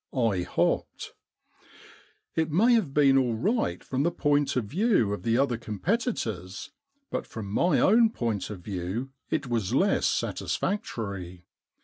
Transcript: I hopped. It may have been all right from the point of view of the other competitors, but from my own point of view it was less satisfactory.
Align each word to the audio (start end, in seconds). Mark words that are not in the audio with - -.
I 0.17 0.41
hopped. 0.41 1.13
It 2.33 2.49
may 2.49 2.73
have 2.73 2.91
been 2.91 3.19
all 3.19 3.35
right 3.35 3.83
from 3.83 4.01
the 4.01 4.09
point 4.09 4.55
of 4.55 4.65
view 4.65 5.13
of 5.13 5.21
the 5.21 5.37
other 5.37 5.57
competitors, 5.59 6.71
but 7.11 7.27
from 7.27 7.45
my 7.45 7.79
own 7.79 8.09
point 8.09 8.49
of 8.49 8.61
view 8.61 9.11
it 9.29 9.45
was 9.45 9.75
less 9.75 10.07
satisfactory. 10.07 11.45